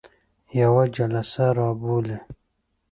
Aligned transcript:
یوه 0.59 0.83
جلسه 0.95 1.45
را 1.57 1.69
بولي. 1.81 2.17